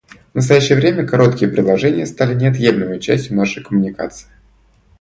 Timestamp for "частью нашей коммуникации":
2.99-4.29